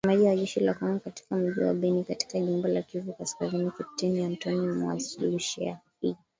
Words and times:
Msemaji 0.05 0.27
wa 0.27 0.35
jeshi 0.35 0.59
la 0.59 0.73
Kongo 0.73 0.99
katika 0.99 1.35
mji 1.35 1.59
wa 1.59 1.73
Beni 1.73 2.03
katika 2.03 2.39
jimbo 2.39 2.67
la 2.67 2.81
Kivu 2.81 3.13
Kaskazini, 3.13 3.71
Kepteni 3.71 4.25
Antony 4.25 4.67
Mualushayi. 4.71 5.75